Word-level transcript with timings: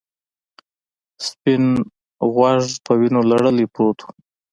سپین 1.27 1.65
غوږ 2.33 2.65
په 2.85 2.91
وینو 2.99 3.21
لړلی 3.31 3.65
پروت 3.73 3.99
و. 4.03 4.07